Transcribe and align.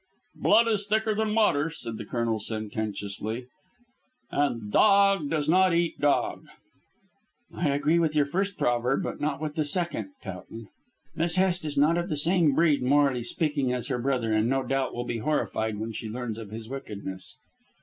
"Blood 0.37 0.67
is 0.67 0.87
thicker 0.87 1.13
than 1.13 1.35
water," 1.35 1.69
said 1.69 1.99
the 1.99 2.05
Colonel 2.05 2.39
sententiously, 2.39 3.45
"and 4.31 4.71
dog 4.71 5.29
does 5.29 5.47
not 5.47 5.75
eat 5.75 5.99
dog." 6.01 6.47
"I 7.53 7.69
agree 7.69 7.99
with 7.99 8.15
your 8.15 8.25
first 8.25 8.57
proverb, 8.57 9.03
but 9.03 9.21
not 9.21 9.39
with 9.39 9.53
the 9.53 9.63
second, 9.63 10.09
Towton. 10.23 10.69
Miss 11.15 11.35
Hest 11.35 11.63
is 11.65 11.77
not 11.77 11.99
of 11.99 12.09
the 12.09 12.17
same 12.17 12.55
breed, 12.55 12.81
morally 12.81 13.21
speaking, 13.21 13.71
as 13.71 13.89
her 13.89 13.99
brother, 13.99 14.33
and 14.33 14.49
no 14.49 14.63
doubt 14.63 14.95
will 14.95 15.05
be 15.05 15.19
horrified 15.19 15.77
when 15.77 15.91
she 15.91 16.09
learns 16.09 16.39
of 16.39 16.49
his 16.49 16.67
wickedness." 16.67 17.35